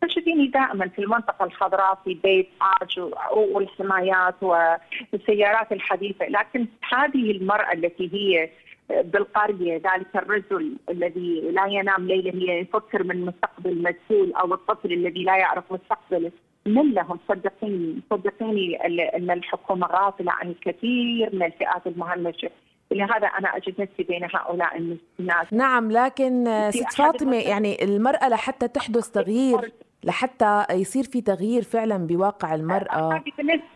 [0.00, 3.00] تجديني دائما في المنطقة الخضراء في بيت عاج
[3.36, 8.50] والحمايات والسيارات الحديثة، لكن هذه المرأة التي هي
[8.90, 9.74] بالقرية.
[9.74, 15.36] ذلك الرجل الذي لا ينام ليلا هي يفكر من مستقبل مجهول أو الطفل الذي لا
[15.36, 16.32] يعرف مستقبله.
[16.66, 18.00] من لهم؟ صدقيني.
[18.10, 18.76] صدقيني
[19.16, 22.50] أن الحكومة غافلة عن الكثير من الفئات المهمشة.
[22.90, 25.52] لهذا أنا أجد نفسي بين هؤلاء الناس.
[25.52, 29.72] نعم لكن ست فاطمة يعني المرأة لحتى تحدث تغيير
[30.04, 33.24] لحتى يصير في تغيير فعلا بواقع المرأة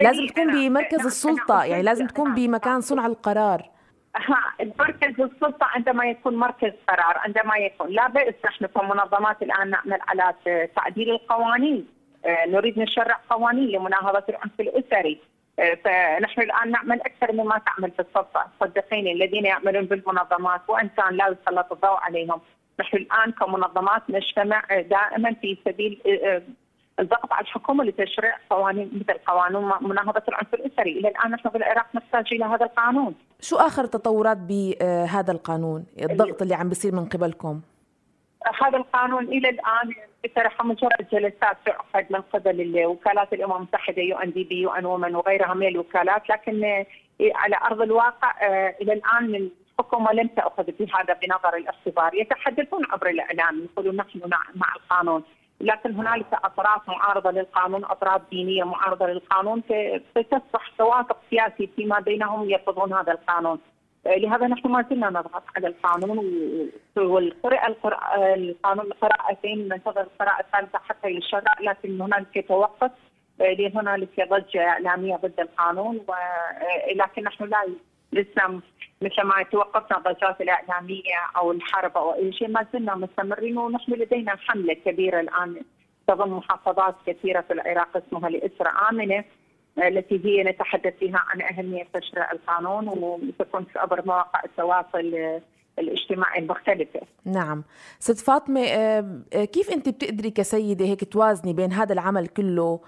[0.00, 1.64] لازم تكون بمركز السلطة.
[1.64, 3.70] يعني لازم تكون بمكان صنع القرار.
[4.78, 10.34] مركز السلطة عندما يكون مركز قرار عندما يكون لا بأس نحن كمنظمات الآن نعمل على
[10.76, 11.88] تعديل القوانين.
[12.24, 15.20] آه، نريد نشرع قوانين لمناهضة العنف الأسري.
[15.58, 18.46] آه، فنحن الآن نعمل أكثر مما تعمل في السلطة.
[18.60, 22.40] صدقيني الذين يعملون بالمنظمات وإن كان لا يسلط الضوء عليهم.
[22.80, 26.42] نحن الآن كمنظمات نجتمع دائما في سبيل آه،
[26.98, 31.86] الضغط على الحكومة لتشريع قوانين مثل قانون مناهضة العنف الأسري، إلى الآن نحن في العراق
[31.94, 33.14] نحتاج إلى هذا القانون.
[33.40, 37.60] شو آخر التطورات بهذا القانون؟ الضغط اللي عم بيصير من قبلكم؟
[38.62, 44.32] هذا القانون إلى الآن بصراحة مجرد جلسات تعقد من قبل وكالات الأمم المتحدة يو ان
[44.32, 46.84] دي بي يو ان وومن وغيرها من الوكالات لكن
[47.34, 49.50] على أرض الواقع آه، إلى الآن
[49.80, 54.20] الحكومة لم تأخذ بهذا بنظر الاعتبار، يتحدثون عبر الإعلام يقولون نحن
[54.54, 55.22] مع القانون،
[55.60, 59.62] لكن هنالك أطراف معارضة للقانون، أطراف دينية معارضة للقانون
[60.14, 63.58] فتصبح توافق سياسي فيما بينهم يرفضون هذا القانون.
[64.06, 66.18] لهذا نحن ما زلنا نضغط على القانون
[66.96, 67.76] والقراءة
[68.34, 72.90] القانون قراءتين ننتظر القراءة الثالثة حتى يشرع لكن هنالك توقف
[73.38, 77.66] لأن هنالك ضجة إعلامية ضد القانون ولكن نحن لا
[78.12, 78.60] لسه
[79.02, 84.36] مثل ما توقفنا الضجات الإعلامية أو الحرب أو أي شيء ما زلنا مستمرين ونحن لدينا
[84.36, 85.62] حملة كبيرة الآن
[86.08, 89.24] تضم محافظات كثيرة في العراق اسمها لاسره آمنة
[89.78, 95.40] التي هي نتحدث فيها عن أهمية تشريع القانون وتكون في أبرز مواقع التواصل
[95.78, 97.00] الاجتماعي المختلفة.
[97.24, 97.64] نعم.
[97.98, 102.80] ست فاطمة آه، كيف أنت بتقدري كسيدة هيك توازني بين هذا العمل كله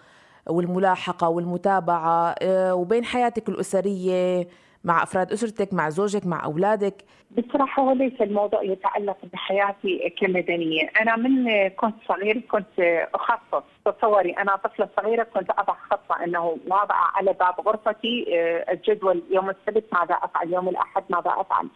[0.47, 4.49] والملاحقة والمتابعة آه، وبين حياتك الأسرية
[4.85, 6.95] مع أفراد أسرتك مع زوجك مع أولادك؟
[7.31, 10.90] بصراحة هو ليس الموضوع يتعلق بحياتي كمدنية.
[11.01, 14.31] أنا من كنت صغير كنت اخصص تصوري.
[14.31, 19.85] أنا طفلة صغيرة كنت أضع خطة إنه واضعة على باب غرفتي آه، الجدول يوم السبت
[19.92, 21.68] ماذا أفعل يوم الأحد ماذا أفعل.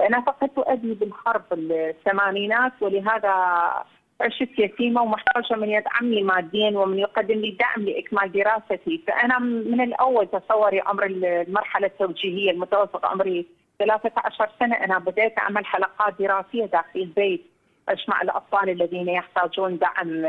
[0.00, 3.34] أنا فقدت أبي بالحرب الثمانينات ولهذا
[4.20, 10.26] عشت يتيمة ومحتاجة من يدعمني ماديا ومن يقدم لي دعم لإكمال دراستي، فأنا من الأول
[10.26, 13.46] تصوري عمر المرحلة التوجيهية المتوسط عمري
[13.78, 14.76] 13 سنة.
[14.76, 17.44] أنا بديت أعمل حلقات دراسية داخل البيت
[17.88, 20.22] أجمع الأطفال الذين يحتاجون دعم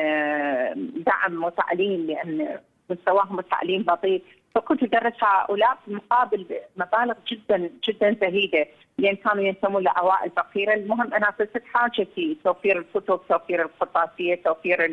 [1.05, 4.23] دعم وتعليم لأن مستواهم التعليم بطيء.
[4.55, 6.45] فكنت أدرس هؤلاء مقابل
[6.77, 12.37] مبالغ جدا جدا زهيده لأن كانوا ينتمون لعوائل فقيرة، المهم أنا فزت حاجتي.
[12.43, 14.85] توفير الكتب، توفير القرطاسيه، توفير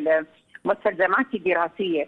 [0.65, 2.07] المستلزمات الدراسية.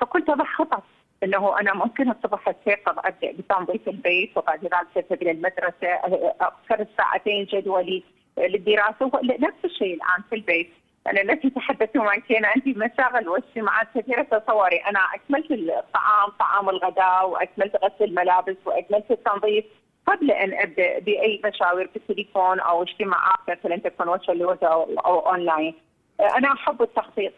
[0.00, 0.82] فكنت اضع خطط
[1.24, 5.94] إنه أنا ممكن الصبح استيقظ ابدا بتنظيف البيت وبعد ذلك اذهب إلى المدرسة
[6.40, 8.02] أكثر ساعتين جدولي
[8.38, 9.10] للدراسة.
[9.22, 10.70] نفس الشيء الآن في البيت.
[11.10, 14.76] التي تحدثت معك أنا عندي مشاغل واجتماعات كثيرة تصوري.
[14.76, 19.64] أنا أكملت الطعام طعام الغداء وأكملت غسل الملابس وأكملت التنظيف
[20.06, 25.74] قبل أن أبدأ بأي مشاوير بالتليفون أو اجتماعات مثلا تكون وجه لوجه أو, أو اونلاين
[26.20, 27.32] أنا أحب التخطيط.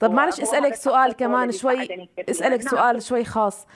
[0.00, 2.68] طب معلش أسألك سؤال كمان شوي أسألك نعم.
[2.68, 3.66] سؤال شوي خاص.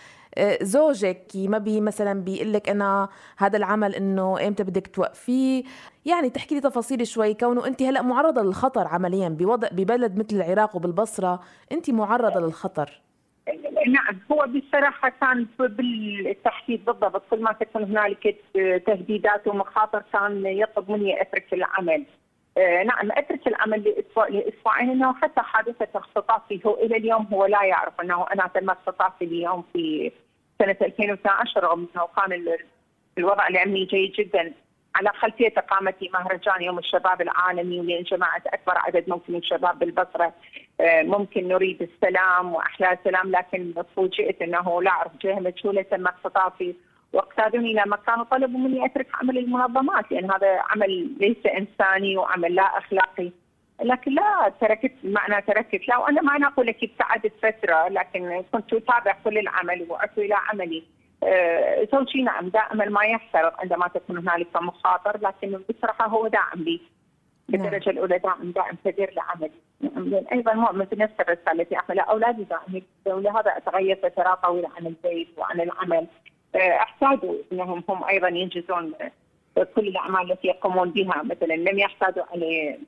[0.62, 5.62] زوجك ما بي مثلا بيقول لك أنا هذا العمل إنه إمتى بدك توقفيه
[6.06, 10.76] يعني تحكي لي تفاصيل شوي كونه أنت هلأ معرضة للخطر عمليا بوضع ببلد مثل العراق
[10.76, 11.40] وبالبصرة
[11.72, 13.00] أنت معرضة للخطر
[13.86, 18.36] نعم هو بصراحة كان بالتحديد بالضبط كل ما تكون هنالك
[18.86, 22.04] تهديدات ومخاطر كان يطلب مني اترك العمل.
[22.58, 23.10] آه نعم
[23.46, 28.50] العمل لاسبوع لاسبوعين إنه حتى حادثة اختطافي هو إلى اليوم هو لا يعرف أنه أنا
[28.54, 30.12] تم اختطافي اليوم في
[30.58, 32.56] سنة 2012 رغم أنه كان
[33.18, 34.52] الوضع الامني جيد جدا
[34.94, 40.32] على خلفية إقامة مهرجان يوم الشباب العالمي واللي جمعت أكبر عدد ممكن من الشباب بالبصرة.
[40.80, 46.74] آه، ممكن نريد السلام وأحلى السلام لكن فوجئت أنه لا أعرف جهة مجهولة تم اختطافي.
[47.12, 52.54] واقتادوني إلى مكان وطلبوا مني أترك عمل المنظمات لأن يعني هذا عمل ليس إنساني وعمل
[52.54, 53.30] لا أخلاقي.
[53.82, 59.16] لكن لا تركت معنى تركت لا وأنا ما أقول لك ابتعدت فترة لكن كنت أتابع
[59.24, 60.82] كل العمل واتو إلى عملي.
[61.24, 66.80] آه، زوجي نعم دائما ما يحترق عندما تكون هنالك مخاطر لكن بصراحة هو داعم لي.
[67.48, 67.96] بالدرجة نعم.
[67.96, 69.50] الأولى داعم داعم كبير لعملي.
[69.80, 75.28] نعم، أيضا مؤمن بنفس الرسالة التي اعملها أولادي داعمين ولهذا أتغير فترات طويلة عن البيت
[75.36, 76.06] وعن العمل.
[76.56, 78.92] أحتاجوا إنهم هم أيضا ينجزون
[79.76, 81.22] كل الأعمال التي يقومون بها.
[81.22, 82.42] مثلا لم يحتاجوا أن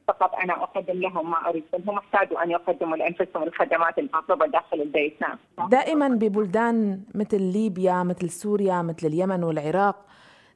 [0.09, 4.81] فقط أنا أقدم لهم ما أريد بل هم احتاجوا أن يقدموا لأنفسهم الخدمات المطلوبة داخل
[4.81, 5.15] البيت.
[5.23, 5.69] نعم.
[5.69, 9.97] دائما ببلدان مثل ليبيا مثل سوريا مثل اليمن والعراق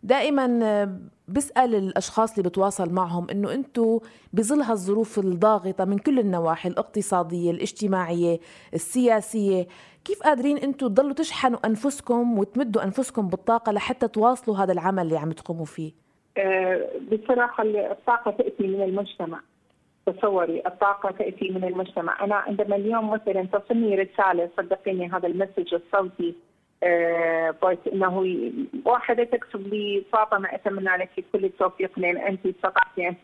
[0.03, 0.47] دائما
[1.29, 3.99] بسأل الأشخاص اللي بتواصل معهم إنه أنتم
[4.33, 8.38] بظل هالظروف الضاغطة من كل النواحي الاقتصادية الاجتماعية
[8.75, 9.66] السياسية
[10.09, 15.33] كيف قادرين أنتم تضلوا تشحنوا أنفسكم وتمدوا أنفسكم بالطاقة لحتى تواصلوا هذا العمل اللي عم
[15.33, 15.92] تقوموا فيه؟
[16.37, 19.40] أه بصراحة الطاقة تأتي من المجتمع.
[20.07, 22.25] تصوري الطاقة تأتي من المجتمع.
[22.25, 26.35] أنا عندما اليوم مثلا تصلني رسالة صدقيني هذا المسج الصوتي
[27.62, 28.42] بس إنه
[28.85, 33.14] واحدة تكتب لي فاطمة أتمنى لك كل التوفيق لأن أنت استطعتي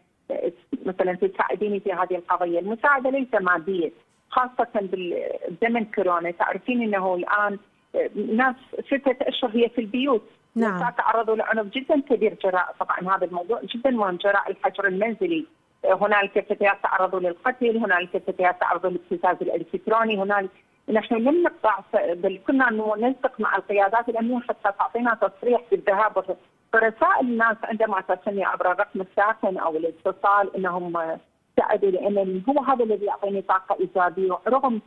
[0.87, 3.93] مثلا تساعديني في هذه القضية، المساعدة ليس مادية.
[4.31, 6.31] خاصة بالزمن كورونا.
[6.31, 7.59] تعرفين إنه الآن
[8.37, 8.57] ناس
[8.87, 10.23] ستة أشهر هي في البيوت.
[10.57, 10.91] نعم.
[10.99, 12.75] تعرضوا لعنف جدا كبير جراء.
[12.81, 15.47] طبعا هذا الموضوع جدا مهم جراء الحجر المنزلي.
[15.85, 20.51] هنالك فتيات تعرضوا للقتل هنالك فتيات تعرضوا للابتزاز الإلكتروني هنالك
[20.89, 26.37] نحن لم نقطع بل كنا نلتق مع القيادات الأمنية حتى تعطينا تصريح بالذهاب
[26.73, 31.17] فرسائل الناس عندما تصلني عبر الرقم الساخن أو الاتصال إنهم
[31.57, 34.81] ساعدوا لأن هو هذا الذي يعطيني طاقة إيجابية رغم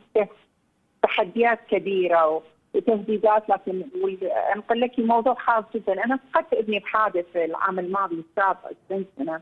[1.02, 2.42] تحديات كبيرة
[2.74, 3.84] وتهديدات لكن
[4.54, 6.04] انقل لك موضوع خاص جدا.
[6.04, 9.40] أنا فقدت ابني بحادث العام الماضي السابق 20 سنة.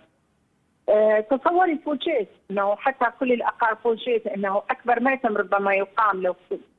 [0.89, 6.35] أه تصوري فوجئت إنه حتى كل الأقارب فوجئت إنه أكبر ميتم ربما يقام لو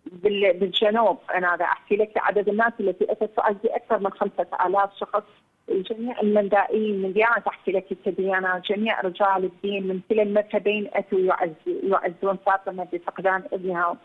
[0.06, 1.18] بالجنوب.
[1.36, 5.24] أنا أحكي لك عدد الناس التي أتت تؤدي أكثر من 5000 شخص.
[5.70, 12.38] جميع المندائين من ديانة احكي لك التديانات جميع رجال الدين من كلا المذهبين يعز يعزون
[12.46, 13.98] فاطمة بفقدان ابنها.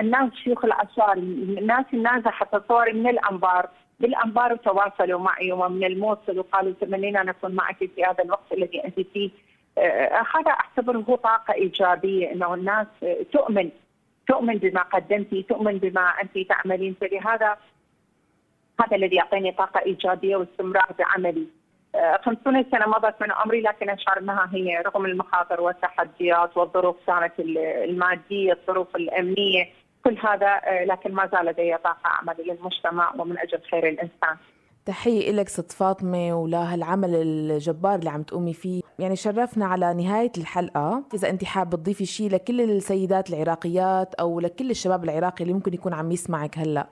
[0.00, 3.68] الناس شيوخ الاشار الناس النازحة تصوري من الأنبار.
[4.00, 9.30] بالأنبار تواصلوا معي ومن الموصل وقالوا تمنينا نكون معك في هذا الوقت الذي أنت فيه.
[9.78, 12.86] آه، هذا أعتبره طاقة إيجابية أنه الناس
[13.32, 13.70] تؤمن
[14.28, 16.96] تؤمن بما قدمتي تؤمن بما أنت تعملين.
[17.00, 17.56] فلهذا
[18.80, 21.46] هذا الذي يعطيني طاقة إيجابية واستمرار بعملي.
[22.24, 27.32] 50 آه، سنة مضت من عمري لكن أشعر أنها هي رغم المخاطر والتحديات والظروف كانت
[27.88, 29.68] المادية الظروف الأمنية
[30.04, 34.36] كل هذا آه، لكن ما زال لدي طاقة اعمل للمجتمع ومن أجل خير الإنسان.
[34.86, 38.82] تحية لك ست فاطمة ولهالعمل الجبار اللي عم تقومي فيه.
[38.98, 41.02] يعني شرفنا على نهاية الحلقة.
[41.14, 45.94] إذا أنت حابة تضيفي شيء لكل السيدات العراقيات أو لكل الشباب العراقي اللي ممكن يكون
[45.94, 46.86] عم يسمعك هلأ.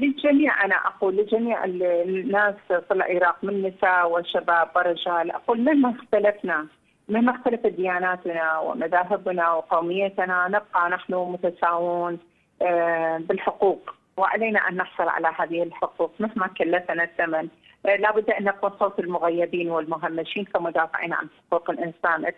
[0.00, 0.64] للجميع.
[0.64, 6.66] أنا أقول لجميع الناس في العراق من نساء وشباب ورجال أقول مهما اختلفنا
[7.08, 12.18] مهما اختلفت دياناتنا ومذاهبنا وقوميتنا نبقى نحن متساوون
[12.62, 13.94] آه، بالحقوق.
[14.16, 17.48] وعلينا أن نحصل على هذه الحقوق مهما كلفنا الثمن.
[17.86, 22.32] آه، لابد أن نكون صوت المغيبين والمهمشين كمدافعين عن حقوق الإنسان.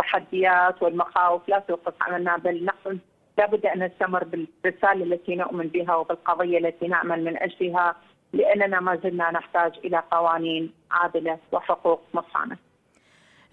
[0.00, 2.98] التحديات والمخاوف لا توقف عملنا بل نحن
[3.38, 7.96] لابد أن نستمر بالرسالة التي نؤمن بها وبالقضية التي نعمل من أجلها
[8.32, 12.56] لأننا ما زلنا نحتاج إلى قوانين عادلة وحقوق مصانه.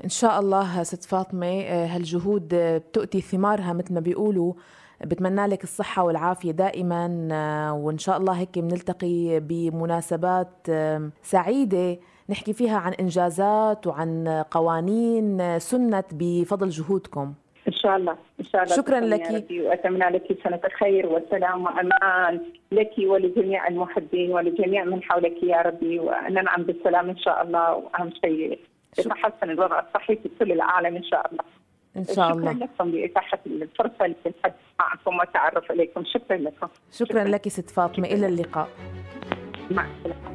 [0.04, 4.54] إن شاء الله ست فاطمة آه، هالجهود بتؤتي ثمارها مثل ما بيقولوا.
[5.06, 11.98] بتمنى لك الصحة والعافية دائما آه، وإن شاء الله هيك بنلتقي بمناسبات آه، سعيدة.
[12.30, 17.34] نحكي فيها عن إنجازات وعن قوانين سنت بفضل جهودكم.
[17.68, 19.46] إن شاء الله إن شاء الله شكرا لك.
[19.52, 26.64] وأتمنى لك سنة خير وسلام وأمان لك ولجميع المحبين ولجميع من حولك يا ربي وننعم
[26.64, 27.74] بالسلام إن شاء الله.
[27.76, 28.60] وأهم شيء
[29.00, 31.44] يتحسن الوضع الصحي في كل العالم إن شاء الله.
[31.98, 32.54] إن شاء الله.
[32.54, 36.68] شكرا لكم لإتاحة الفرصة للحديث معكم والتعرف عليكم شكرا لكم.
[36.92, 37.24] شكرا, شكرا.
[37.24, 38.08] لك ست فاطمة.
[38.08, 38.68] إلى اللقاء.
[39.72, 40.34] مع السلامة.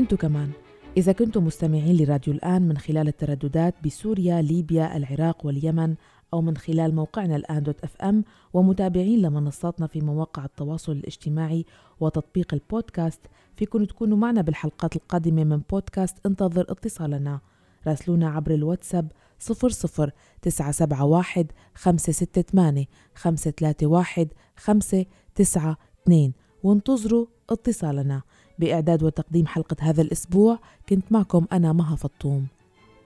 [0.00, 0.50] انتو كمان.
[0.96, 5.94] إذا كنتم مستمعين لراديو الآن من خلال الترددات بسوريا، ليبيا، العراق واليمن
[6.34, 11.64] أو من خلال موقعنا الآن دوت أف أم ومتابعين لمنصاتنا في مواقع التواصل الاجتماعي
[12.00, 13.20] وتطبيق البودكاست
[13.56, 17.40] فيكم تكونوا معنا بالحلقات القادمة من بودكاست انتظر اتصالنا.
[17.86, 26.32] راسلونا عبر الواتساب 00 971 568 531 592
[26.62, 28.22] وانتظروا اتصالنا.
[28.60, 30.58] بإعداد وتقديم حلقة هذا الأسبوع
[30.88, 32.46] كنت معكم أنا مها فطوم.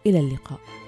[0.07, 0.84] إلى اللقاء.